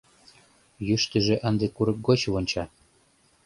Йӱштыжӧ 0.87 1.35
ынде 1.49 1.67
курык 1.75 1.97
гоч 2.07 2.21
вонча. 2.31 2.63